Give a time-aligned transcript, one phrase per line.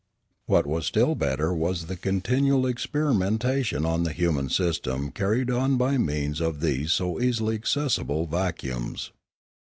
[0.47, 5.77] What was still better was the continual experiment ation on the human system carried on
[5.77, 9.11] by means of these so easily accessible vacuums.